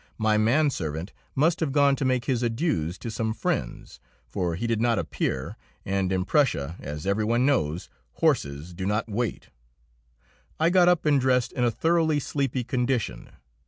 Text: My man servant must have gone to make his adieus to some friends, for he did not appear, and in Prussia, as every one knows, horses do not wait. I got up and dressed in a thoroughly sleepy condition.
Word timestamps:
My 0.17 0.35
man 0.35 0.71
servant 0.71 1.13
must 1.35 1.59
have 1.59 1.71
gone 1.71 1.95
to 1.97 2.05
make 2.05 2.25
his 2.25 2.41
adieus 2.41 2.97
to 2.97 3.11
some 3.11 3.35
friends, 3.35 3.99
for 4.25 4.55
he 4.55 4.65
did 4.65 4.81
not 4.81 4.97
appear, 4.97 5.57
and 5.85 6.11
in 6.11 6.25
Prussia, 6.25 6.75
as 6.79 7.05
every 7.05 7.23
one 7.23 7.45
knows, 7.45 7.87
horses 8.13 8.73
do 8.73 8.87
not 8.87 9.07
wait. 9.07 9.49
I 10.59 10.71
got 10.71 10.87
up 10.89 11.05
and 11.05 11.21
dressed 11.21 11.51
in 11.53 11.63
a 11.63 11.69
thoroughly 11.69 12.19
sleepy 12.19 12.63
condition. 12.63 13.29